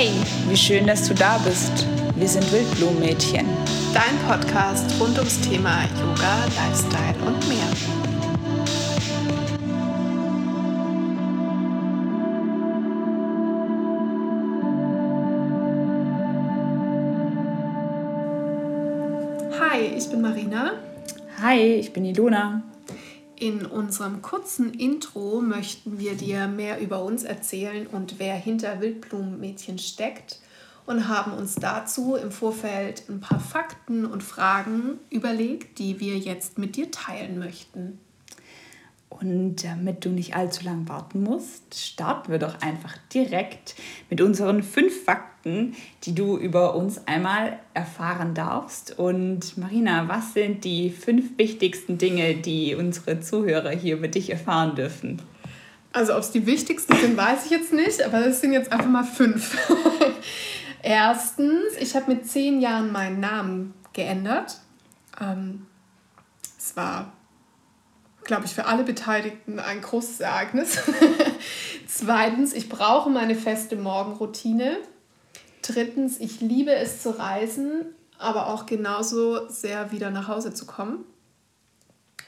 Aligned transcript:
Hey, 0.00 0.12
wie 0.48 0.56
schön, 0.56 0.86
dass 0.86 1.08
du 1.08 1.14
da 1.14 1.38
bist. 1.38 1.84
Wir 2.14 2.28
sind 2.28 2.52
Wildblumenmädchen. 2.52 3.44
Dein 3.92 4.16
Podcast 4.28 4.94
rund 5.00 5.18
ums 5.18 5.40
Thema 5.40 5.88
Yoga, 5.98 6.44
Lifestyle 6.54 7.16
und 7.26 7.48
mehr. 7.48 7.66
Hi, 19.58 19.80
ich 19.96 20.08
bin 20.08 20.20
Marina. 20.20 20.74
Hi, 21.42 21.58
ich 21.58 21.92
bin 21.92 22.04
Ilona. 22.04 22.62
In 23.40 23.66
unserem 23.66 24.20
kurzen 24.20 24.74
Intro 24.74 25.40
möchten 25.40 26.00
wir 26.00 26.16
dir 26.16 26.48
mehr 26.48 26.80
über 26.80 27.04
uns 27.04 27.22
erzählen 27.22 27.86
und 27.86 28.18
wer 28.18 28.34
hinter 28.34 28.80
Wildblumenmädchen 28.80 29.78
steckt 29.78 30.40
und 30.86 31.06
haben 31.06 31.32
uns 31.34 31.54
dazu 31.54 32.16
im 32.16 32.32
Vorfeld 32.32 33.04
ein 33.08 33.20
paar 33.20 33.38
Fakten 33.38 34.06
und 34.06 34.24
Fragen 34.24 34.98
überlegt, 35.08 35.78
die 35.78 36.00
wir 36.00 36.18
jetzt 36.18 36.58
mit 36.58 36.74
dir 36.74 36.90
teilen 36.90 37.38
möchten. 37.38 38.00
Und 39.08 39.64
damit 39.64 40.04
du 40.04 40.10
nicht 40.10 40.36
allzu 40.36 40.64
lang 40.64 40.88
warten 40.88 41.22
musst, 41.22 41.74
starten 41.74 42.30
wir 42.30 42.38
doch 42.38 42.60
einfach 42.60 42.96
direkt 43.12 43.74
mit 44.10 44.20
unseren 44.20 44.62
fünf 44.62 45.04
Fakten, 45.04 45.74
die 46.04 46.14
du 46.14 46.36
über 46.36 46.74
uns 46.74 47.06
einmal 47.06 47.58
erfahren 47.74 48.34
darfst. 48.34 48.98
Und 48.98 49.56
Marina, 49.56 50.08
was 50.08 50.34
sind 50.34 50.62
die 50.64 50.90
fünf 50.90 51.38
wichtigsten 51.38 51.96
Dinge, 51.96 52.34
die 52.34 52.74
unsere 52.74 53.20
Zuhörer 53.20 53.70
hier 53.70 53.96
über 53.96 54.08
dich 54.08 54.30
erfahren 54.30 54.76
dürfen? 54.76 55.22
Also 55.92 56.14
ob 56.14 56.20
es 56.20 56.30
die 56.30 56.46
wichtigsten 56.46 56.94
sind, 56.96 57.16
weiß 57.16 57.46
ich 57.46 57.50
jetzt 57.50 57.72
nicht, 57.72 58.02
aber 58.02 58.26
es 58.26 58.40
sind 58.40 58.52
jetzt 58.52 58.70
einfach 58.70 58.88
mal 58.88 59.04
fünf. 59.04 59.56
Erstens, 60.82 61.76
ich 61.80 61.96
habe 61.96 62.12
mit 62.12 62.26
zehn 62.26 62.60
Jahren 62.60 62.92
meinen 62.92 63.20
Namen 63.20 63.74
geändert. 63.94 64.58
Ähm, 65.20 65.66
es 66.58 66.76
war 66.76 67.12
glaube 68.28 68.44
ich, 68.44 68.54
für 68.54 68.66
alle 68.66 68.84
Beteiligten 68.84 69.58
ein 69.58 69.80
großes 69.80 70.20
Ereignis. 70.20 70.78
Zweitens, 71.88 72.52
ich 72.52 72.68
brauche 72.68 73.08
meine 73.10 73.34
feste 73.34 73.74
Morgenroutine. 73.74 74.76
Drittens, 75.62 76.20
ich 76.20 76.40
liebe 76.40 76.72
es 76.72 77.02
zu 77.02 77.18
reisen, 77.18 77.86
aber 78.18 78.48
auch 78.48 78.66
genauso 78.66 79.48
sehr 79.48 79.92
wieder 79.92 80.10
nach 80.10 80.28
Hause 80.28 80.52
zu 80.52 80.66
kommen. 80.66 81.04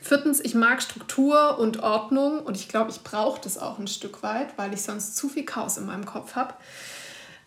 Viertens, 0.01 0.41
ich 0.41 0.55
mag 0.55 0.81
Struktur 0.81 1.59
und 1.59 1.83
Ordnung 1.83 2.41
und 2.41 2.57
ich 2.57 2.71
glaube, 2.71 2.91
ich 2.91 3.03
brauche 3.03 3.39
das 3.43 3.59
auch 3.59 3.79
ein 3.79 3.87
Stück 3.87 4.23
weit, 4.23 4.57
weil 4.57 4.73
ich 4.73 4.81
sonst 4.81 5.17
zu 5.17 5.29
viel 5.29 5.45
Chaos 5.45 5.77
in 5.77 5.85
meinem 5.85 6.07
Kopf 6.07 6.35
habe. 6.35 6.55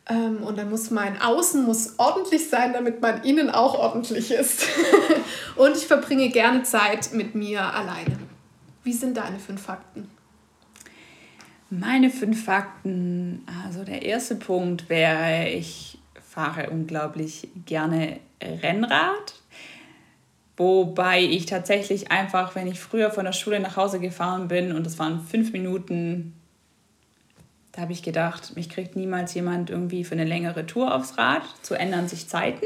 Ähm, 0.07 0.43
und 0.43 0.59
dann 0.59 0.69
muss 0.69 0.91
mein 0.91 1.19
Außen 1.19 1.63
muss 1.63 1.95
ordentlich 1.97 2.49
sein, 2.49 2.71
damit 2.73 3.01
mein 3.01 3.23
Innen 3.23 3.49
auch 3.49 3.73
ordentlich 3.79 4.29
ist. 4.29 4.67
und 5.55 5.75
ich 5.75 5.87
verbringe 5.87 6.29
gerne 6.29 6.61
Zeit 6.61 7.13
mit 7.13 7.33
mir 7.33 7.73
alleine. 7.73 8.32
Wie 8.83 8.93
sind 8.93 9.17
deine 9.17 9.39
fünf 9.39 9.61
Fakten? 9.61 10.09
Meine 11.69 12.09
fünf 12.09 12.45
Fakten, 12.45 13.45
also 13.65 13.83
der 13.83 14.03
erste 14.03 14.35
Punkt 14.35 14.89
wäre, 14.89 15.49
ich 15.49 15.97
fahre 16.21 16.69
unglaublich 16.69 17.47
gerne 17.65 18.19
Rennrad. 18.41 19.35
Wobei 20.55 21.23
ich 21.23 21.47
tatsächlich 21.47 22.11
einfach, 22.11 22.53
wenn 22.53 22.67
ich 22.67 22.79
früher 22.79 23.09
von 23.09 23.25
der 23.25 23.31
Schule 23.31 23.59
nach 23.59 23.75
Hause 23.75 23.99
gefahren 23.99 24.47
bin 24.47 24.71
und 24.71 24.85
es 24.85 24.99
waren 24.99 25.25
fünf 25.25 25.51
Minuten, 25.51 26.33
da 27.71 27.81
habe 27.81 27.93
ich 27.93 28.03
gedacht, 28.03 28.55
mich 28.55 28.69
kriegt 28.69 28.95
niemals 28.95 29.33
jemand 29.33 29.71
irgendwie 29.71 30.03
für 30.03 30.13
eine 30.13 30.25
längere 30.25 30.67
Tour 30.67 30.93
aufs 30.93 31.17
Rad. 31.17 31.41
Zu 31.63 31.73
ändern 31.73 32.07
sich 32.07 32.27
Zeiten. 32.27 32.65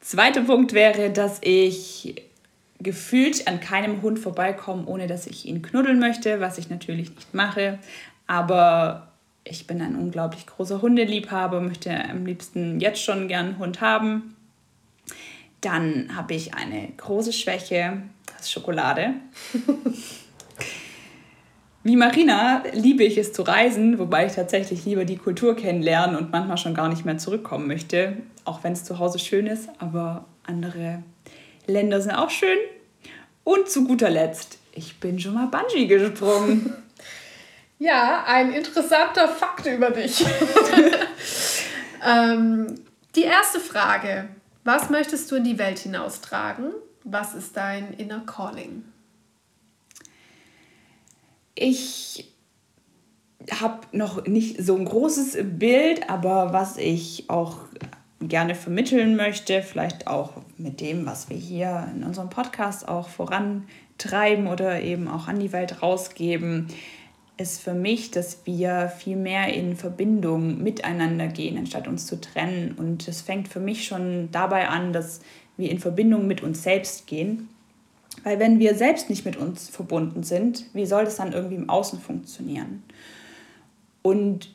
Zweiter 0.00 0.42
Punkt 0.42 0.72
wäre, 0.72 1.10
dass 1.10 1.38
ich 1.42 2.29
gefühlt 2.80 3.46
an 3.46 3.60
keinem 3.60 4.02
Hund 4.02 4.18
vorbeikommen, 4.18 4.86
ohne 4.86 5.06
dass 5.06 5.26
ich 5.26 5.46
ihn 5.46 5.62
knuddeln 5.62 5.98
möchte, 5.98 6.40
was 6.40 6.58
ich 6.58 6.70
natürlich 6.70 7.14
nicht 7.14 7.34
mache. 7.34 7.78
Aber 8.26 9.08
ich 9.44 9.66
bin 9.66 9.82
ein 9.82 9.96
unglaublich 9.96 10.46
großer 10.46 10.82
Hundeliebhaber, 10.82 11.60
möchte 11.60 11.92
am 11.92 12.24
liebsten 12.26 12.80
jetzt 12.80 13.02
schon 13.02 13.28
gern 13.28 13.46
einen 13.46 13.58
Hund 13.58 13.80
haben. 13.80 14.36
Dann 15.60 16.16
habe 16.16 16.34
ich 16.34 16.54
eine 16.54 16.88
große 16.96 17.32
Schwäche, 17.32 18.02
das 18.26 18.42
ist 18.42 18.52
Schokolade. 18.52 19.14
Wie 21.82 21.96
Marina 21.96 22.62
liebe 22.72 23.04
ich 23.04 23.16
es 23.16 23.32
zu 23.32 23.42
reisen, 23.42 23.98
wobei 23.98 24.26
ich 24.26 24.34
tatsächlich 24.34 24.84
lieber 24.84 25.06
die 25.06 25.16
Kultur 25.16 25.56
kennenlernen 25.56 26.14
und 26.14 26.30
manchmal 26.30 26.58
schon 26.58 26.74
gar 26.74 26.88
nicht 26.88 27.06
mehr 27.06 27.16
zurückkommen 27.16 27.66
möchte, 27.66 28.18
auch 28.44 28.62
wenn 28.64 28.74
es 28.74 28.84
zu 28.84 28.98
Hause 28.98 29.18
schön 29.18 29.46
ist, 29.46 29.70
aber 29.78 30.26
andere 30.44 31.02
Länder 31.70 32.00
sind 32.00 32.12
auch 32.12 32.30
schön. 32.30 32.58
Und 33.44 33.68
zu 33.68 33.86
guter 33.86 34.10
Letzt, 34.10 34.58
ich 34.72 35.00
bin 35.00 35.18
schon 35.18 35.34
mal 35.34 35.46
Bungee 35.46 35.86
gesprungen. 35.86 36.74
Ja, 37.82 38.24
ein 38.26 38.52
interessanter 38.52 39.26
Fakt 39.26 39.64
über 39.64 39.90
dich. 39.90 40.22
ähm, 42.06 42.74
die 43.14 43.22
erste 43.22 43.58
Frage. 43.58 44.28
Was 44.64 44.90
möchtest 44.90 45.30
du 45.30 45.36
in 45.36 45.44
die 45.44 45.58
Welt 45.58 45.78
hinaustragen? 45.78 46.74
Was 47.04 47.34
ist 47.34 47.56
dein 47.56 47.94
inner 47.94 48.20
Calling? 48.20 48.84
Ich 51.54 52.30
habe 53.50 53.80
noch 53.92 54.26
nicht 54.26 54.62
so 54.62 54.76
ein 54.76 54.84
großes 54.84 55.38
Bild, 55.58 56.10
aber 56.10 56.52
was 56.52 56.76
ich 56.76 57.30
auch 57.30 57.60
gerne 58.20 58.54
vermitteln 58.54 59.16
möchte, 59.16 59.62
vielleicht 59.62 60.06
auch 60.06 60.32
mit 60.58 60.80
dem, 60.80 61.06
was 61.06 61.30
wir 61.30 61.36
hier 61.36 61.88
in 61.94 62.04
unserem 62.04 62.28
Podcast 62.28 62.86
auch 62.86 63.08
vorantreiben 63.08 64.46
oder 64.46 64.82
eben 64.82 65.08
auch 65.08 65.26
an 65.26 65.40
die 65.40 65.52
Welt 65.52 65.82
rausgeben, 65.82 66.68
ist 67.38 67.62
für 67.62 67.72
mich, 67.72 68.10
dass 68.10 68.44
wir 68.44 68.92
viel 68.98 69.16
mehr 69.16 69.54
in 69.54 69.74
Verbindung 69.74 70.62
miteinander 70.62 71.28
gehen, 71.28 71.56
anstatt 71.56 71.88
uns 71.88 72.06
zu 72.06 72.20
trennen. 72.20 72.74
Und 72.76 73.08
es 73.08 73.22
fängt 73.22 73.48
für 73.48 73.60
mich 73.60 73.86
schon 73.86 74.28
dabei 74.30 74.68
an, 74.68 74.92
dass 74.92 75.22
wir 75.56 75.70
in 75.70 75.78
Verbindung 75.78 76.26
mit 76.26 76.42
uns 76.42 76.62
selbst 76.62 77.06
gehen. 77.06 77.48
Weil 78.24 78.38
wenn 78.38 78.58
wir 78.58 78.74
selbst 78.74 79.08
nicht 79.08 79.24
mit 79.24 79.38
uns 79.38 79.70
verbunden 79.70 80.22
sind, 80.22 80.66
wie 80.74 80.84
soll 80.84 81.06
das 81.06 81.16
dann 81.16 81.32
irgendwie 81.32 81.54
im 81.54 81.70
Außen 81.70 81.98
funktionieren? 81.98 82.82
Und 84.02 84.50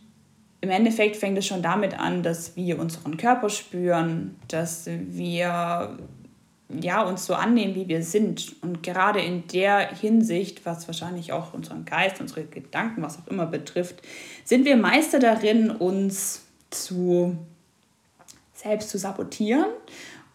im 0.66 0.72
Endeffekt 0.72 1.16
fängt 1.16 1.38
es 1.38 1.46
schon 1.46 1.62
damit 1.62 2.00
an, 2.00 2.24
dass 2.24 2.56
wir 2.56 2.80
unseren 2.80 3.18
Körper 3.18 3.50
spüren, 3.50 4.36
dass 4.48 4.88
wir 4.88 5.96
ja, 6.82 7.04
uns 7.04 7.28
so 7.28 7.36
annehmen, 7.36 7.76
wie 7.76 7.88
wir 7.88 8.02
sind. 8.02 8.56
Und 8.64 8.82
gerade 8.82 9.22
in 9.22 9.46
der 9.48 9.94
Hinsicht, 9.96 10.66
was 10.66 10.88
wahrscheinlich 10.88 11.32
auch 11.32 11.54
unseren 11.54 11.86
Geist, 11.86 12.20
unsere 12.20 12.46
Gedanken, 12.46 13.04
was 13.04 13.20
auch 13.20 13.28
immer 13.28 13.46
betrifft, 13.46 14.02
sind 14.44 14.66
wir 14.66 14.76
Meister 14.76 15.20
darin, 15.20 15.70
uns 15.70 16.46
zu 16.72 17.38
selbst 18.56 18.90
zu 18.90 18.98
sabotieren 18.98 19.68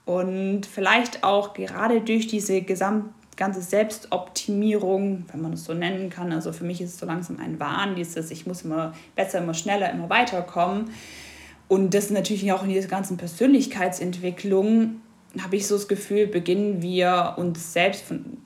und 0.04 0.64
vielleicht 0.64 1.24
auch 1.24 1.54
gerade 1.54 2.02
durch 2.02 2.28
diese 2.28 2.62
gesamt 2.62 3.12
ganze 3.40 3.62
Selbstoptimierung, 3.62 5.24
wenn 5.32 5.40
man 5.40 5.54
es 5.54 5.64
so 5.64 5.72
nennen 5.72 6.10
kann. 6.10 6.30
Also 6.30 6.52
für 6.52 6.64
mich 6.64 6.82
ist 6.82 6.90
es 6.90 6.98
so 6.98 7.06
langsam 7.06 7.40
ein 7.40 7.58
Wahn, 7.58 7.96
dieses, 7.96 8.30
ich 8.30 8.46
muss 8.46 8.62
immer 8.62 8.92
besser, 9.16 9.38
immer 9.38 9.54
schneller, 9.54 9.90
immer 9.90 10.10
weiterkommen. 10.10 10.90
Und 11.66 11.94
das 11.94 12.10
natürlich 12.10 12.52
auch 12.52 12.62
in 12.62 12.68
dieser 12.68 12.88
ganzen 12.88 13.16
Persönlichkeitsentwicklung, 13.16 15.00
habe 15.40 15.56
ich 15.56 15.66
so 15.66 15.76
das 15.76 15.88
Gefühl, 15.88 16.26
beginnen 16.26 16.82
wir 16.82 17.34
uns 17.38 17.72
selbst 17.72 18.02
von 18.02 18.38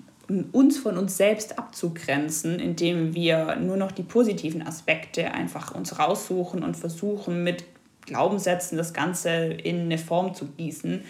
uns 0.53 0.79
von 0.79 0.97
uns 0.97 1.19
selbst 1.19 1.59
abzugrenzen, 1.59 2.59
indem 2.59 3.15
wir 3.15 3.57
nur 3.57 3.77
noch 3.77 3.93
die 3.93 4.03
positiven 4.03 4.67
Aspekte 4.67 5.33
einfach 5.33 5.75
uns 5.75 5.99
raussuchen 5.99 6.63
und 6.63 6.79
versuchen 6.79 7.45
mit 7.45 7.65
Glaubenssätzen 8.07 8.79
das 8.79 8.95
Ganze 8.95 9.31
in 9.31 9.81
eine 9.81 9.99
Form 9.99 10.35
zu 10.35 10.47
gießen 10.47 11.03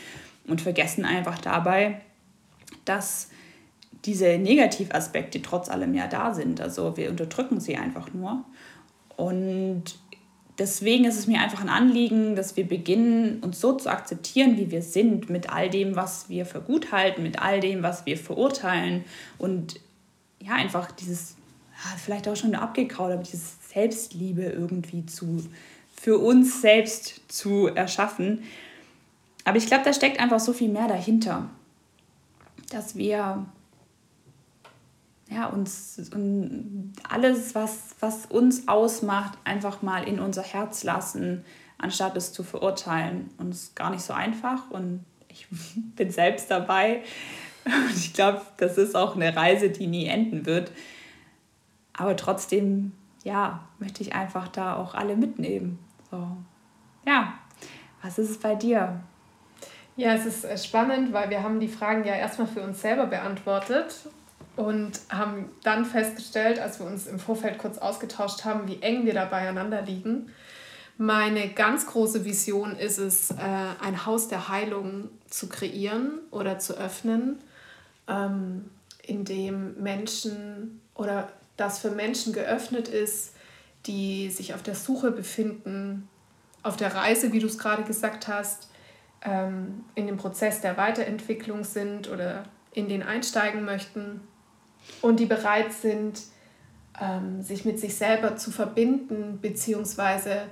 und 0.48 0.60
vergessen 0.60 1.04
einfach 1.04 1.38
dabei, 1.38 2.00
dass 2.84 3.28
diese 4.04 4.38
Negativaspekte 4.38 5.40
trotz 5.40 5.68
allem 5.68 5.94
ja 5.94 6.06
da 6.06 6.34
sind. 6.34 6.60
Also 6.60 6.96
wir 6.96 7.10
unterdrücken 7.10 7.60
sie 7.60 7.76
einfach 7.76 8.12
nur. 8.12 8.44
Und 9.16 9.84
deswegen 10.58 11.04
ist 11.04 11.18
es 11.18 11.26
mir 11.26 11.40
einfach 11.40 11.62
ein 11.62 11.68
Anliegen, 11.68 12.36
dass 12.36 12.56
wir 12.56 12.66
beginnen, 12.66 13.40
uns 13.40 13.60
so 13.60 13.72
zu 13.72 13.90
akzeptieren, 13.90 14.56
wie 14.56 14.70
wir 14.70 14.82
sind, 14.82 15.30
mit 15.30 15.50
all 15.50 15.70
dem, 15.70 15.96
was 15.96 16.28
wir 16.28 16.46
für 16.46 16.60
gut 16.60 16.92
halten, 16.92 17.22
mit 17.22 17.40
all 17.40 17.60
dem, 17.60 17.82
was 17.82 18.06
wir 18.06 18.18
verurteilen. 18.18 19.04
Und 19.38 19.80
ja, 20.40 20.52
einfach 20.52 20.92
dieses, 20.92 21.36
vielleicht 22.02 22.28
auch 22.28 22.36
schon 22.36 22.54
abgekraut, 22.54 23.12
aber 23.12 23.22
dieses 23.22 23.56
Selbstliebe 23.72 24.42
irgendwie 24.42 25.06
zu, 25.06 25.44
für 25.94 26.18
uns 26.18 26.60
selbst 26.60 27.22
zu 27.28 27.68
erschaffen. 27.68 28.42
Aber 29.44 29.56
ich 29.56 29.66
glaube, 29.66 29.84
da 29.84 29.92
steckt 29.92 30.20
einfach 30.20 30.40
so 30.40 30.52
viel 30.52 30.68
mehr 30.68 30.88
dahinter, 30.88 31.48
dass 32.70 32.96
wir 32.96 33.46
ja, 35.30 35.46
uns 35.46 36.10
und 36.12 36.92
alles, 37.08 37.54
was, 37.54 37.96
was 38.00 38.26
uns 38.26 38.68
ausmacht, 38.68 39.38
einfach 39.44 39.82
mal 39.82 40.06
in 40.06 40.20
unser 40.20 40.42
Herz 40.42 40.84
lassen, 40.84 41.44
anstatt 41.78 42.16
es 42.16 42.32
zu 42.32 42.42
verurteilen. 42.42 43.30
Und 43.38 43.50
es 43.50 43.62
ist 43.64 43.76
gar 43.76 43.90
nicht 43.90 44.02
so 44.02 44.12
einfach 44.12 44.70
und 44.70 45.04
ich 45.28 45.46
bin 45.96 46.10
selbst 46.10 46.50
dabei. 46.50 47.02
Und 47.64 47.96
ich 47.96 48.12
glaube, 48.12 48.42
das 48.58 48.76
ist 48.76 48.94
auch 48.94 49.16
eine 49.16 49.34
Reise, 49.34 49.70
die 49.70 49.86
nie 49.86 50.06
enden 50.06 50.44
wird. 50.44 50.70
Aber 51.94 52.16
trotzdem, 52.16 52.92
ja, 53.22 53.66
möchte 53.78 54.02
ich 54.02 54.14
einfach 54.14 54.48
da 54.48 54.76
auch 54.76 54.94
alle 54.94 55.16
mitnehmen. 55.16 55.78
So, 56.10 56.36
ja, 57.06 57.34
was 58.02 58.18
ist 58.18 58.30
es 58.30 58.38
bei 58.38 58.54
dir? 58.54 59.00
Ja, 59.96 60.14
es 60.14 60.26
ist 60.26 60.44
äh, 60.44 60.58
spannend, 60.58 61.12
weil 61.12 61.30
wir 61.30 61.42
haben 61.42 61.60
die 61.60 61.68
Fragen 61.68 62.04
ja 62.04 62.14
erstmal 62.14 62.48
für 62.48 62.62
uns 62.62 62.82
selber 62.82 63.06
beantwortet 63.06 64.08
und 64.56 65.00
haben 65.10 65.50
dann 65.62 65.84
festgestellt, 65.84 66.58
als 66.58 66.78
wir 66.78 66.86
uns 66.86 67.06
im 67.06 67.18
Vorfeld 67.18 67.58
kurz 67.58 67.78
ausgetauscht 67.78 68.44
haben, 68.44 68.68
wie 68.68 68.80
eng 68.82 69.04
wir 69.04 69.14
da 69.14 69.24
beieinander 69.24 69.82
liegen. 69.82 70.30
Meine 70.96 71.48
ganz 71.48 71.86
große 71.86 72.24
Vision 72.24 72.76
ist 72.76 72.98
es, 72.98 73.32
äh, 73.32 73.34
ein 73.80 74.06
Haus 74.06 74.28
der 74.28 74.48
Heilung 74.48 75.08
zu 75.28 75.48
kreieren 75.48 76.20
oder 76.30 76.60
zu 76.60 76.74
öffnen, 76.74 77.38
ähm, 78.06 78.70
in 79.02 79.24
dem 79.24 79.82
Menschen 79.82 80.80
oder 80.94 81.28
das 81.56 81.80
für 81.80 81.90
Menschen 81.90 82.32
geöffnet 82.32 82.88
ist, 82.88 83.34
die 83.86 84.30
sich 84.30 84.54
auf 84.54 84.62
der 84.62 84.76
Suche 84.76 85.10
befinden, 85.10 86.08
auf 86.62 86.76
der 86.76 86.94
Reise, 86.94 87.32
wie 87.32 87.40
du 87.40 87.46
es 87.46 87.58
gerade 87.58 87.82
gesagt 87.82 88.28
hast, 88.28 88.70
ähm, 89.22 89.84
in 89.96 90.06
dem 90.06 90.16
Prozess 90.16 90.60
der 90.60 90.76
Weiterentwicklung 90.76 91.64
sind 91.64 92.08
oder 92.08 92.44
in 92.72 92.88
den 92.88 93.02
einsteigen 93.02 93.64
möchten 93.64 94.20
und 95.02 95.20
die 95.20 95.26
bereit 95.26 95.72
sind, 95.72 96.22
ähm, 97.00 97.42
sich 97.42 97.64
mit 97.64 97.78
sich 97.78 97.96
selber 97.96 98.36
zu 98.36 98.50
verbinden, 98.50 99.38
beziehungsweise 99.40 100.42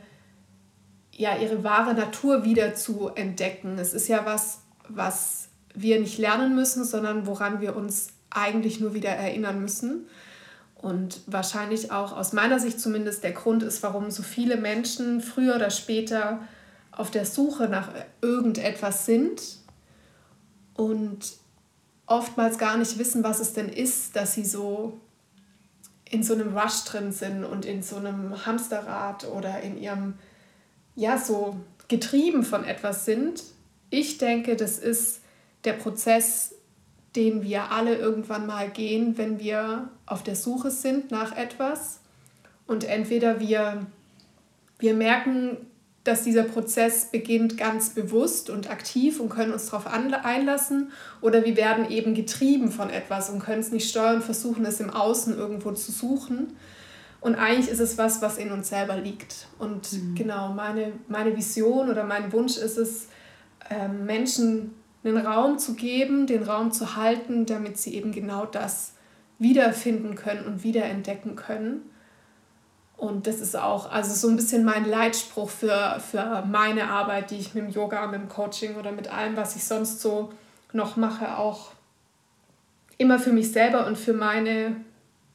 ja, 1.12 1.36
ihre 1.36 1.62
wahre 1.62 1.94
Natur 1.94 2.44
wieder 2.44 2.74
zu 2.74 3.08
entdecken. 3.08 3.78
Es 3.78 3.92
ist 3.92 4.08
ja 4.08 4.24
was, 4.24 4.60
was 4.88 5.48
wir 5.74 6.00
nicht 6.00 6.18
lernen 6.18 6.54
müssen, 6.54 6.84
sondern 6.84 7.26
woran 7.26 7.60
wir 7.60 7.76
uns 7.76 8.08
eigentlich 8.30 8.80
nur 8.80 8.94
wieder 8.94 9.10
erinnern 9.10 9.60
müssen. 9.60 10.06
Und 10.74 11.20
wahrscheinlich 11.26 11.92
auch 11.92 12.16
aus 12.16 12.32
meiner 12.32 12.58
Sicht 12.58 12.80
zumindest 12.80 13.22
der 13.22 13.32
Grund 13.32 13.62
ist, 13.62 13.82
warum 13.82 14.10
so 14.10 14.22
viele 14.22 14.56
Menschen 14.56 15.20
früher 15.20 15.54
oder 15.54 15.70
später 15.70 16.40
auf 16.90 17.10
der 17.10 17.24
Suche 17.24 17.68
nach 17.68 17.90
irgendetwas 18.20 19.06
sind 19.06 19.40
und 20.74 21.36
oftmals 22.12 22.58
gar 22.58 22.76
nicht 22.76 22.98
wissen, 22.98 23.24
was 23.24 23.40
es 23.40 23.54
denn 23.54 23.68
ist, 23.68 24.16
dass 24.16 24.34
sie 24.34 24.44
so 24.44 25.00
in 26.10 26.22
so 26.22 26.34
einem 26.34 26.56
Rush 26.56 26.84
drin 26.84 27.10
sind 27.10 27.44
und 27.44 27.64
in 27.64 27.82
so 27.82 27.96
einem 27.96 28.44
Hamsterrad 28.44 29.26
oder 29.26 29.60
in 29.62 29.80
ihrem, 29.80 30.14
ja, 30.94 31.16
so 31.16 31.56
getrieben 31.88 32.44
von 32.44 32.64
etwas 32.64 33.06
sind. 33.06 33.42
Ich 33.88 34.18
denke, 34.18 34.56
das 34.56 34.78
ist 34.78 35.20
der 35.64 35.72
Prozess, 35.72 36.54
den 37.16 37.42
wir 37.42 37.72
alle 37.72 37.96
irgendwann 37.96 38.46
mal 38.46 38.68
gehen, 38.70 39.16
wenn 39.16 39.38
wir 39.38 39.88
auf 40.06 40.22
der 40.22 40.36
Suche 40.36 40.70
sind 40.70 41.10
nach 41.10 41.36
etwas. 41.36 42.00
Und 42.66 42.84
entweder 42.84 43.40
wir, 43.40 43.86
wir 44.78 44.94
merken, 44.94 45.56
dass 46.04 46.24
dieser 46.24 46.42
Prozess 46.42 47.06
beginnt 47.06 47.56
ganz 47.56 47.90
bewusst 47.90 48.50
und 48.50 48.68
aktiv 48.70 49.20
und 49.20 49.28
können 49.28 49.52
uns 49.52 49.66
darauf 49.66 49.86
einlassen 49.86 50.90
oder 51.20 51.44
wir 51.44 51.56
werden 51.56 51.90
eben 51.90 52.14
getrieben 52.14 52.72
von 52.72 52.90
etwas 52.90 53.30
und 53.30 53.38
können 53.38 53.60
es 53.60 53.70
nicht 53.70 53.88
steuern, 53.88 54.20
versuchen 54.20 54.66
es 54.66 54.80
im 54.80 54.90
Außen 54.90 55.36
irgendwo 55.36 55.70
zu 55.72 55.92
suchen. 55.92 56.56
Und 57.20 57.36
eigentlich 57.36 57.68
ist 57.68 57.78
es 57.78 57.98
was, 57.98 58.20
was 58.20 58.36
in 58.36 58.50
uns 58.50 58.68
selber 58.68 58.96
liegt. 58.96 59.46
Und 59.60 59.92
mhm. 59.92 60.16
genau, 60.16 60.52
meine, 60.52 60.92
meine 61.06 61.36
Vision 61.36 61.88
oder 61.88 62.02
mein 62.02 62.32
Wunsch 62.32 62.56
ist 62.56 62.78
es, 62.78 63.06
ähm, 63.70 64.04
Menschen 64.04 64.74
einen 65.04 65.18
Raum 65.18 65.58
zu 65.58 65.74
geben, 65.74 66.26
den 66.26 66.42
Raum 66.42 66.72
zu 66.72 66.96
halten, 66.96 67.46
damit 67.46 67.78
sie 67.78 67.94
eben 67.94 68.10
genau 68.10 68.44
das 68.44 68.94
wiederfinden 69.38 70.16
können 70.16 70.46
und 70.46 70.64
wiederentdecken 70.64 71.36
können. 71.36 71.82
Und 72.96 73.26
das 73.26 73.40
ist 73.40 73.56
auch 73.56 73.90
also 73.90 74.14
so 74.14 74.28
ein 74.28 74.36
bisschen 74.36 74.64
mein 74.64 74.88
Leitspruch 74.88 75.50
für, 75.50 76.00
für 76.00 76.44
meine 76.46 76.88
Arbeit, 76.88 77.30
die 77.30 77.38
ich 77.38 77.54
mit 77.54 77.64
dem 77.64 77.70
Yoga, 77.70 78.06
mit 78.06 78.20
dem 78.20 78.28
Coaching 78.28 78.76
oder 78.76 78.92
mit 78.92 79.12
allem, 79.12 79.36
was 79.36 79.56
ich 79.56 79.64
sonst 79.64 80.00
so 80.00 80.32
noch 80.72 80.96
mache, 80.96 81.36
auch 81.36 81.72
immer 82.98 83.18
für 83.18 83.32
mich 83.32 83.50
selber 83.50 83.86
und 83.86 83.98
für 83.98 84.12
meine 84.12 84.76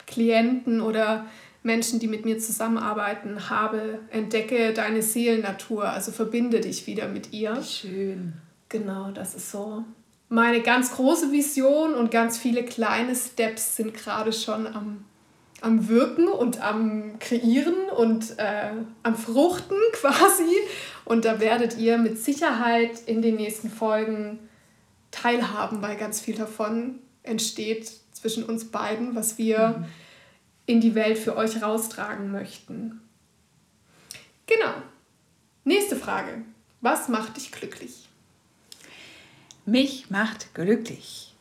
Klienten 0.05 0.79
oder 0.79 1.25
Menschen, 1.63 1.99
die 1.99 2.07
mit 2.07 2.23
mir 2.23 2.39
zusammenarbeiten, 2.39 3.49
habe, 3.49 3.99
entdecke 4.11 4.73
deine 4.73 5.01
Seelennatur, 5.01 5.89
also 5.89 6.13
verbinde 6.13 6.61
dich 6.61 6.87
wieder 6.87 7.09
mit 7.09 7.33
ihr. 7.33 7.61
Schön. 7.61 8.33
Genau, 8.69 9.11
das 9.11 9.35
ist 9.35 9.51
so 9.51 9.83
meine 10.29 10.61
ganz 10.61 10.91
große 10.91 11.31
Vision 11.31 11.93
und 11.93 12.11
ganz 12.11 12.37
viele 12.37 12.63
kleine 12.63 13.15
Steps 13.15 13.77
sind 13.77 13.93
gerade 13.93 14.33
schon 14.33 14.67
am 14.67 15.05
am 15.61 15.87
Wirken 15.87 16.27
und 16.27 16.61
am 16.61 17.19
Kreieren 17.19 17.89
und 17.95 18.37
äh, 18.37 18.71
am 19.03 19.15
Fruchten 19.15 19.77
quasi. 19.93 20.55
Und 21.05 21.25
da 21.25 21.39
werdet 21.39 21.77
ihr 21.77 21.97
mit 21.97 22.19
Sicherheit 22.19 23.01
in 23.05 23.21
den 23.21 23.35
nächsten 23.35 23.69
Folgen 23.69 24.39
teilhaben, 25.11 25.81
weil 25.81 25.97
ganz 25.97 26.19
viel 26.19 26.35
davon 26.35 26.99
entsteht 27.23 27.91
zwischen 28.11 28.43
uns 28.43 28.65
beiden, 28.65 29.15
was 29.15 29.37
wir 29.37 29.79
mhm. 29.79 29.85
in 30.65 30.81
die 30.81 30.95
Welt 30.95 31.17
für 31.17 31.35
euch 31.35 31.61
raustragen 31.61 32.31
möchten. 32.31 33.01
Genau. 34.45 34.73
Nächste 35.63 35.95
Frage. 35.95 36.43
Was 36.81 37.09
macht 37.09 37.37
dich 37.37 37.51
glücklich? 37.51 38.07
Mich 39.65 40.09
macht 40.09 40.53
glücklich. 40.53 41.35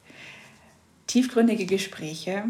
Tiefgründige 1.06 1.66
Gespräche, 1.66 2.44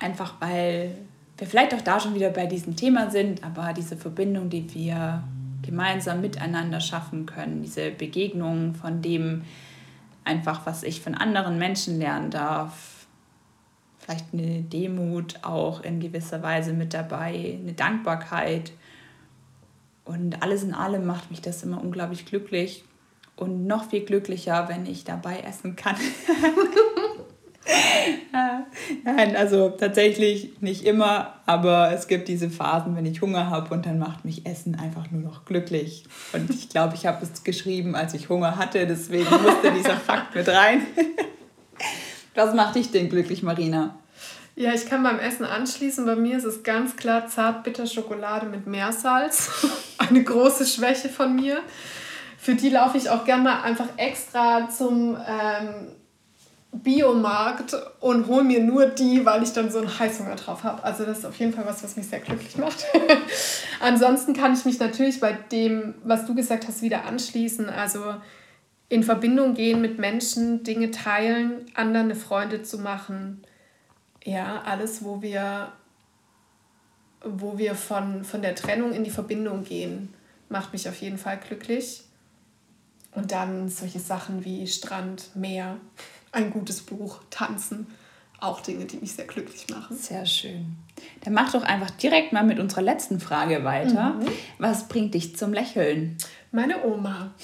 Einfach 0.00 0.34
weil 0.40 0.96
wir 1.38 1.46
vielleicht 1.46 1.74
auch 1.74 1.80
da 1.80 2.00
schon 2.00 2.14
wieder 2.14 2.30
bei 2.30 2.46
diesem 2.46 2.76
Thema 2.76 3.10
sind, 3.10 3.44
aber 3.44 3.72
diese 3.72 3.96
Verbindung, 3.96 4.50
die 4.50 4.74
wir 4.74 5.22
gemeinsam 5.62 6.20
miteinander 6.20 6.80
schaffen 6.80 7.26
können, 7.26 7.62
diese 7.62 7.90
Begegnung 7.90 8.74
von 8.74 9.02
dem 9.02 9.42
einfach, 10.24 10.66
was 10.66 10.82
ich 10.82 11.00
von 11.00 11.14
anderen 11.14 11.58
Menschen 11.58 11.98
lernen 11.98 12.30
darf, 12.30 13.06
vielleicht 13.98 14.26
eine 14.32 14.62
Demut 14.62 15.38
auch 15.42 15.82
in 15.82 16.00
gewisser 16.00 16.42
Weise 16.42 16.72
mit 16.72 16.94
dabei, 16.94 17.58
eine 17.60 17.72
Dankbarkeit. 17.72 18.72
Und 20.04 20.42
alles 20.42 20.62
in 20.62 20.74
allem 20.74 21.06
macht 21.06 21.30
mich 21.30 21.40
das 21.40 21.62
immer 21.62 21.80
unglaublich 21.80 22.26
glücklich 22.26 22.84
und 23.36 23.66
noch 23.66 23.88
viel 23.88 24.04
glücklicher, 24.04 24.68
wenn 24.68 24.84
ich 24.86 25.04
dabei 25.04 25.40
essen 25.40 25.76
kann. 25.76 25.96
Nein, 29.04 29.36
also 29.36 29.70
tatsächlich 29.70 30.60
nicht 30.60 30.84
immer, 30.84 31.34
aber 31.46 31.92
es 31.92 32.06
gibt 32.06 32.28
diese 32.28 32.50
Phasen, 32.50 32.96
wenn 32.96 33.06
ich 33.06 33.20
Hunger 33.20 33.50
habe 33.50 33.74
und 33.74 33.86
dann 33.86 33.98
macht 33.98 34.24
mich 34.24 34.46
Essen 34.46 34.74
einfach 34.74 35.10
nur 35.10 35.22
noch 35.22 35.44
glücklich. 35.44 36.04
Und 36.32 36.50
ich 36.50 36.68
glaube, 36.68 36.94
ich 36.94 37.06
habe 37.06 37.24
es 37.24 37.44
geschrieben, 37.44 37.94
als 37.94 38.14
ich 38.14 38.28
Hunger 38.28 38.56
hatte, 38.56 38.86
deswegen 38.86 39.30
musste 39.30 39.72
dieser 39.76 39.96
Fakt 40.06 40.34
mit 40.34 40.48
rein. 40.48 40.82
Was 42.34 42.54
macht 42.54 42.76
dich 42.76 42.90
denn 42.90 43.08
glücklich, 43.08 43.42
Marina? 43.42 43.96
Ja, 44.56 44.74
ich 44.74 44.86
kann 44.86 45.02
beim 45.02 45.18
Essen 45.18 45.44
anschließen. 45.44 46.04
Bei 46.04 46.16
mir 46.16 46.36
ist 46.36 46.44
es 46.44 46.62
ganz 46.62 46.96
klar 46.96 47.26
Zartbitterschokolade 47.26 48.46
mit 48.46 48.66
Meersalz. 48.66 49.66
Eine 49.98 50.22
große 50.22 50.66
Schwäche 50.66 51.08
von 51.08 51.34
mir. 51.34 51.60
Für 52.36 52.54
die 52.54 52.70
laufe 52.70 52.98
ich 52.98 53.10
auch 53.10 53.24
gerne 53.24 53.42
mal 53.44 53.62
einfach 53.62 53.88
extra 53.96 54.68
zum 54.68 55.16
ähm, 55.16 55.88
Biomarkt 56.72 57.76
und 57.98 58.28
hole 58.28 58.44
mir 58.44 58.62
nur 58.62 58.86
die, 58.86 59.26
weil 59.26 59.42
ich 59.42 59.52
dann 59.52 59.70
so 59.70 59.78
einen 59.78 59.98
Heißhunger 59.98 60.36
drauf 60.36 60.62
habe. 60.62 60.84
Also 60.84 61.04
das 61.04 61.18
ist 61.18 61.26
auf 61.26 61.36
jeden 61.36 61.52
Fall 61.52 61.66
was, 61.66 61.82
was 61.82 61.96
mich 61.96 62.06
sehr 62.06 62.20
glücklich 62.20 62.56
macht. 62.56 62.86
Ansonsten 63.80 64.34
kann 64.34 64.54
ich 64.54 64.64
mich 64.64 64.78
natürlich 64.78 65.18
bei 65.18 65.32
dem, 65.32 65.94
was 66.04 66.26
du 66.26 66.34
gesagt 66.34 66.68
hast, 66.68 66.80
wieder 66.82 67.06
anschließen. 67.06 67.68
Also 67.68 68.14
in 68.88 69.02
Verbindung 69.02 69.54
gehen 69.54 69.80
mit 69.80 69.98
Menschen, 69.98 70.62
Dinge 70.62 70.92
teilen, 70.92 71.66
anderen 71.74 72.06
eine 72.06 72.16
Freude 72.16 72.62
zu 72.62 72.78
machen. 72.78 73.42
Ja, 74.22 74.62
alles, 74.62 75.04
wo 75.04 75.22
wir, 75.22 75.72
wo 77.24 77.58
wir 77.58 77.74
von, 77.74 78.22
von 78.22 78.42
der 78.42 78.54
Trennung 78.54 78.92
in 78.92 79.02
die 79.02 79.10
Verbindung 79.10 79.64
gehen, 79.64 80.14
macht 80.48 80.72
mich 80.72 80.88
auf 80.88 80.96
jeden 80.96 81.18
Fall 81.18 81.38
glücklich. 81.38 82.04
Und 83.12 83.32
dann 83.32 83.68
solche 83.68 83.98
Sachen 83.98 84.44
wie 84.44 84.68
Strand, 84.68 85.34
Meer 85.34 85.78
ein 86.32 86.50
gutes 86.50 86.80
Buch, 86.82 87.20
Tanzen. 87.30 87.86
Auch 88.40 88.60
Dinge, 88.62 88.86
die 88.86 88.96
mich 88.96 89.12
sehr 89.12 89.26
glücklich 89.26 89.66
machen. 89.68 89.96
Sehr 89.96 90.24
schön. 90.24 90.76
Dann 91.24 91.34
mach 91.34 91.52
doch 91.52 91.62
einfach 91.62 91.90
direkt 91.90 92.32
mal 92.32 92.42
mit 92.42 92.58
unserer 92.58 92.80
letzten 92.80 93.20
Frage 93.20 93.64
weiter. 93.64 94.14
Mhm. 94.14 94.28
Was 94.58 94.88
bringt 94.88 95.12
dich 95.12 95.36
zum 95.36 95.52
Lächeln? 95.52 96.16
Meine 96.50 96.82
Oma. 96.84 97.34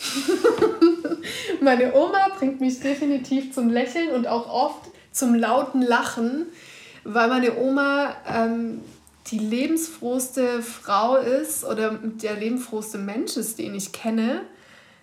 Meine 1.61 1.95
Oma 1.95 2.29
bringt 2.39 2.61
mich 2.61 2.81
definitiv 2.81 3.53
zum 3.53 3.69
Lächeln 3.69 4.11
und 4.11 4.27
auch 4.27 4.49
oft 4.49 4.91
zum 5.13 5.35
lauten 5.35 5.83
Lachen, 5.83 6.47
weil 7.05 7.29
meine 7.29 7.57
Oma 7.57 8.15
ähm, 8.27 8.81
die 9.29 9.39
lebensfrohste 9.39 10.63
Frau 10.63 11.17
ist 11.17 11.65
oder 11.65 11.99
der 12.03 12.37
lebensfrohste 12.37 12.99
Mensch 12.99 13.37
ist, 13.37 13.59
den 13.59 13.75
ich 13.75 13.93
kenne. 13.93 14.43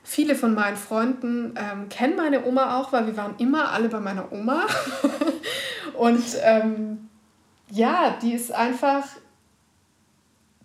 Viele 0.03 0.35
von 0.35 0.53
meinen 0.53 0.75
Freunden 0.75 1.55
ähm, 1.57 1.87
kennen 1.89 2.17
meine 2.17 2.45
Oma 2.45 2.79
auch, 2.79 2.91
weil 2.91 3.07
wir 3.07 3.15
waren 3.15 3.35
immer 3.37 3.71
alle 3.71 3.87
bei 3.87 3.99
meiner 3.99 4.31
Oma. 4.31 4.67
Und 5.93 6.23
ähm, 6.43 7.09
ja, 7.71 8.17
die 8.21 8.33
ist 8.33 8.51
einfach 8.51 9.05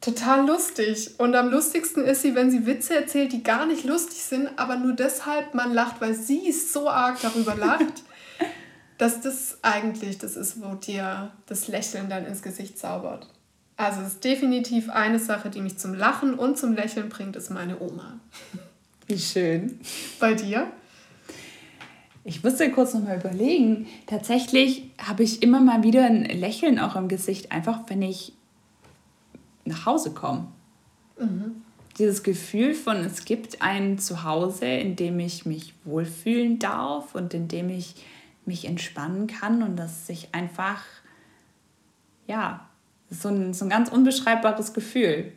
total 0.00 0.47
lustig. 0.47 1.18
Und 1.18 1.35
am 1.35 1.50
lustigsten 1.50 2.04
ist 2.04 2.23
sie, 2.23 2.35
wenn 2.35 2.50
sie 2.50 2.66
Witze 2.66 2.95
erzählt, 2.95 3.33
die 3.33 3.42
gar 3.42 3.66
nicht 3.66 3.85
lustig 3.85 4.18
sind, 4.18 4.50
aber 4.59 4.76
nur 4.76 4.92
deshalb 4.92 5.54
man 5.54 5.73
lacht, 5.73 6.00
weil 6.00 6.14
sie 6.14 6.52
so 6.52 6.88
arg 6.88 7.18
darüber 7.23 7.54
lacht, 7.54 8.02
dass 8.99 9.21
das 9.21 9.59
eigentlich 9.62 10.18
das 10.18 10.37
ist, 10.37 10.62
wo 10.62 10.75
dir 10.75 11.30
das 11.47 11.68
Lächeln 11.68 12.09
dann 12.09 12.26
ins 12.26 12.42
Gesicht 12.42 12.78
zaubert. 12.78 13.28
Also 13.76 14.00
es 14.00 14.14
ist 14.14 14.25
definitiv 14.25 14.90
eine 14.90 15.21
Sache, 15.21 15.50
die 15.50 15.61
mich 15.61 15.78
zum 15.78 15.95
Lachen 15.95 16.35
und 16.35 16.59
zum 16.59 16.75
Lächeln 16.75 17.09
bringt, 17.09 17.37
ist 17.37 17.50
meine 17.50 17.80
Oma. 17.80 18.18
Wie 19.09 19.19
schön. 19.19 19.81
Bei 20.21 20.35
dir? 20.35 20.71
Ich 22.25 22.45
musste 22.45 22.71
kurz 22.71 22.93
noch 22.93 23.05
mal 23.05 23.17
überlegen. 23.17 23.87
Tatsächlich 24.07 24.91
habe 24.99 25.23
ich 25.23 25.43
immer 25.43 25.61
mal 25.61 25.83
wieder 25.83 26.05
ein 26.05 26.27
Lächeln 26.27 26.79
auch 26.79 26.95
im 26.95 27.09
Gesicht, 27.09 27.50
einfach 27.50 27.81
wenn 27.88 28.03
ich 28.03 28.35
nach 29.65 29.87
Hause 29.87 30.12
komme. 30.12 30.49
Mhm. 31.19 31.62
Dieses 31.97 32.23
Gefühl 32.23 32.75
von, 32.75 32.99
es 32.99 33.25
gibt 33.25 33.62
ein 33.62 33.99
Zuhause, 33.99 34.67
in 34.67 34.95
dem 34.95 35.19
ich 35.21 35.47
mich 35.47 35.73
wohlfühlen 35.85 36.59
darf 36.59 37.15
und 37.15 37.33
in 37.33 37.49
dem 37.49 37.71
ich 37.71 37.95
mich 38.45 38.67
entspannen 38.67 39.27
kann 39.27 39.62
und 39.62 39.77
das 39.77 40.07
sich 40.07 40.29
einfach, 40.33 40.83
ja, 42.27 42.69
so 43.09 43.31
ein, 43.31 43.55
so 43.55 43.65
ein 43.65 43.71
ganz 43.71 43.88
unbeschreibbares 43.88 44.75
Gefühl. 44.75 45.33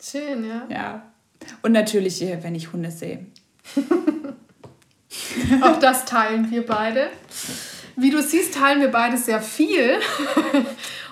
Schön, 0.00 0.48
ja. 0.48 0.66
Ja. 0.70 1.11
Und 1.62 1.72
natürlich, 1.72 2.20
wenn 2.20 2.54
ich 2.54 2.72
Hunde 2.72 2.90
sehe. 2.90 3.26
Auch 5.62 5.78
das 5.78 6.04
teilen 6.04 6.50
wir 6.50 6.66
beide. 6.66 7.08
Wie 7.96 8.10
du 8.10 8.22
siehst, 8.22 8.54
teilen 8.54 8.80
wir 8.80 8.90
beide 8.90 9.16
sehr 9.16 9.40
viel. 9.40 9.98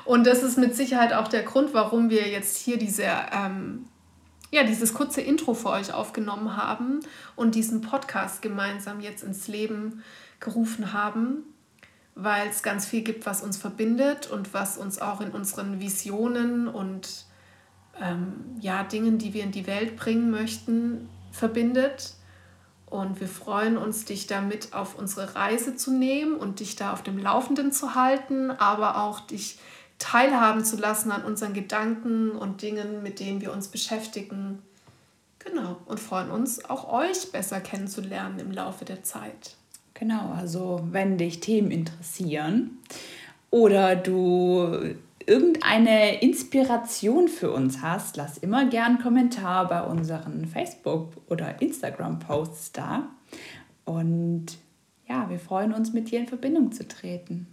Und 0.04 0.26
das 0.26 0.42
ist 0.42 0.58
mit 0.58 0.74
Sicherheit 0.74 1.12
auch 1.12 1.28
der 1.28 1.42
Grund, 1.42 1.74
warum 1.74 2.10
wir 2.10 2.26
jetzt 2.28 2.56
hier 2.56 2.78
diese, 2.78 3.04
ähm, 3.04 3.84
ja, 4.50 4.64
dieses 4.64 4.94
kurze 4.94 5.20
Intro 5.20 5.54
für 5.54 5.68
euch 5.68 5.92
aufgenommen 5.92 6.56
haben 6.56 7.00
und 7.36 7.54
diesen 7.54 7.82
Podcast 7.82 8.42
gemeinsam 8.42 9.00
jetzt 9.00 9.22
ins 9.22 9.46
Leben 9.46 10.02
gerufen 10.40 10.92
haben 10.94 11.44
weil 12.14 12.48
es 12.48 12.62
ganz 12.62 12.86
viel 12.86 13.02
gibt, 13.02 13.26
was 13.26 13.42
uns 13.42 13.56
verbindet 13.56 14.30
und 14.30 14.52
was 14.52 14.76
uns 14.76 15.00
auch 15.00 15.20
in 15.20 15.30
unseren 15.30 15.80
Visionen 15.80 16.68
und 16.68 17.24
ähm, 18.00 18.44
ja, 18.60 18.82
Dingen, 18.84 19.18
die 19.18 19.34
wir 19.34 19.42
in 19.42 19.52
die 19.52 19.66
Welt 19.66 19.96
bringen 19.96 20.30
möchten, 20.30 21.08
verbindet. 21.32 22.14
Und 22.86 23.20
wir 23.20 23.28
freuen 23.28 23.76
uns, 23.76 24.04
dich 24.04 24.26
damit 24.26 24.72
auf 24.72 24.98
unsere 24.98 25.36
Reise 25.36 25.76
zu 25.76 25.92
nehmen 25.92 26.34
und 26.34 26.58
dich 26.58 26.74
da 26.74 26.92
auf 26.92 27.02
dem 27.02 27.18
Laufenden 27.18 27.70
zu 27.70 27.94
halten, 27.94 28.50
aber 28.50 29.00
auch 29.02 29.20
dich 29.20 29.58
teilhaben 29.98 30.64
zu 30.64 30.76
lassen 30.76 31.12
an 31.12 31.24
unseren 31.24 31.52
Gedanken 31.52 32.32
und 32.32 32.62
Dingen, 32.62 33.02
mit 33.02 33.20
denen 33.20 33.40
wir 33.40 33.52
uns 33.52 33.68
beschäftigen. 33.68 34.60
Genau, 35.38 35.76
und 35.86 36.00
freuen 36.00 36.30
uns, 36.30 36.64
auch 36.64 36.92
euch 36.92 37.30
besser 37.30 37.60
kennenzulernen 37.60 38.40
im 38.40 38.50
Laufe 38.50 38.84
der 38.84 39.04
Zeit. 39.04 39.56
Genau, 39.94 40.32
also 40.32 40.80
wenn 40.90 41.16
dich 41.16 41.40
Themen 41.40 41.70
interessieren 41.70 42.78
oder 43.50 43.94
du 43.94 44.94
irgendeine 45.30 46.20
Inspiration 46.20 47.28
für 47.28 47.52
uns 47.52 47.82
hast, 47.82 48.16
lass 48.16 48.36
immer 48.36 48.68
gern 48.68 48.96
einen 48.96 48.98
Kommentar 48.98 49.68
bei 49.68 49.82
unseren 49.82 50.46
Facebook- 50.46 51.22
oder 51.28 51.62
Instagram-Posts 51.62 52.72
da. 52.72 53.10
Und 53.84 54.58
ja, 55.08 55.30
wir 55.30 55.38
freuen 55.38 55.72
uns, 55.72 55.92
mit 55.92 56.10
dir 56.10 56.18
in 56.18 56.26
Verbindung 56.26 56.72
zu 56.72 56.86
treten. 56.88 57.46